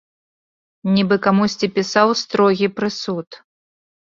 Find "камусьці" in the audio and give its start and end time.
1.27-1.69